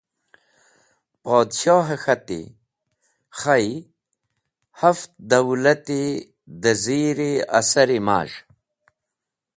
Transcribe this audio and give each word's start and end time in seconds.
Podhshohe 1.23 1.95
k̃hati: 2.03 2.41
Khay, 3.39 3.67
haft 4.79 5.11
dawlati 5.29 6.01
dẽ 6.61 6.73
zir-e 6.83 7.31
asar-e 7.57 7.99
maz̃h. 8.07 8.37